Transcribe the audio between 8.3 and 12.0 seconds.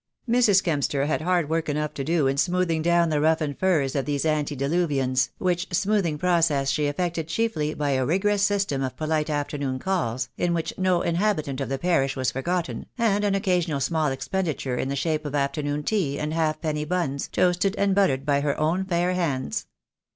system of polite afternoon calls, in which no inhabitant of the